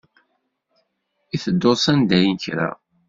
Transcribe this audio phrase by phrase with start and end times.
[1.35, 2.69] I tedduḍ sanda n kra?